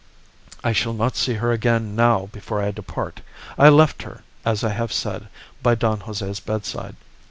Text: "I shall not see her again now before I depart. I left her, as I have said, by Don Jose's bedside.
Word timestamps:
"I 0.63 0.71
shall 0.73 0.93
not 0.93 1.15
see 1.15 1.35
her 1.35 1.51
again 1.51 1.95
now 1.95 2.25
before 2.31 2.59
I 2.59 2.71
depart. 2.71 3.21
I 3.55 3.69
left 3.69 4.01
her, 4.01 4.23
as 4.43 4.63
I 4.63 4.69
have 4.69 4.91
said, 4.91 5.27
by 5.61 5.75
Don 5.75 5.99
Jose's 5.99 6.39
bedside. 6.39 6.95